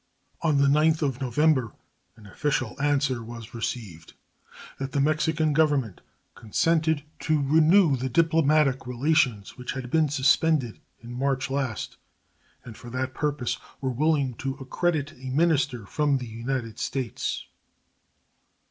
On 0.41 0.57
the 0.57 0.65
9th 0.65 1.03
of 1.03 1.21
November 1.21 1.73
an 2.15 2.25
official 2.25 2.75
answer 2.81 3.21
was 3.21 3.53
received 3.53 4.13
that 4.79 4.93
the 4.93 4.99
Mexican 4.99 5.53
Government 5.53 6.01
consented 6.33 7.03
to 7.19 7.39
renew 7.39 7.95
the 7.95 8.09
diplomatic 8.09 8.87
relations 8.87 9.59
which 9.59 9.73
had 9.73 9.91
been 9.91 10.09
suspended 10.09 10.79
in 11.01 11.13
March 11.13 11.51
last, 11.51 11.97
and 12.65 12.75
for 12.75 12.89
that 12.89 13.13
purpose 13.13 13.59
were 13.79 13.91
willing 13.91 14.33
to 14.37 14.55
accredit 14.55 15.11
a 15.11 15.29
minister 15.29 15.85
from 15.85 16.17
the 16.17 16.25
United 16.25 16.79
States. 16.79 17.45